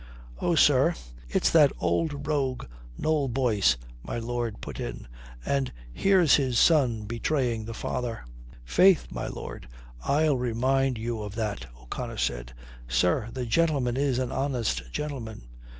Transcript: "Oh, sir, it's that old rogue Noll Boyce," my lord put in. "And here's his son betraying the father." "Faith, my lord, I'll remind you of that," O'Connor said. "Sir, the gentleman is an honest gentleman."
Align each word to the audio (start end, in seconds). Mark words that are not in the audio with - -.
"Oh, 0.39 0.55
sir, 0.55 0.95
it's 1.29 1.51
that 1.51 1.71
old 1.79 2.25
rogue 2.25 2.65
Noll 2.97 3.27
Boyce," 3.27 3.77
my 4.01 4.17
lord 4.17 4.59
put 4.59 4.79
in. 4.79 5.07
"And 5.45 5.71
here's 5.93 6.37
his 6.37 6.57
son 6.57 7.05
betraying 7.05 7.65
the 7.65 7.75
father." 7.75 8.25
"Faith, 8.65 9.09
my 9.11 9.27
lord, 9.27 9.67
I'll 10.03 10.39
remind 10.39 10.97
you 10.97 11.21
of 11.21 11.35
that," 11.35 11.67
O'Connor 11.79 12.17
said. 12.17 12.55
"Sir, 12.87 13.29
the 13.31 13.45
gentleman 13.45 13.95
is 13.95 14.17
an 14.17 14.31
honest 14.31 14.91
gentleman." 14.91 15.43